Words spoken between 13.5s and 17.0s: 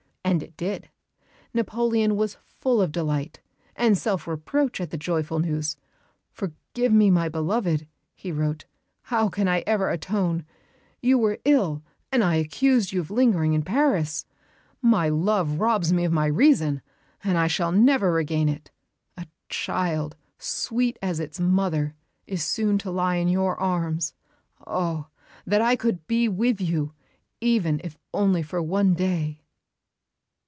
in Paris. My love robs me of my reason,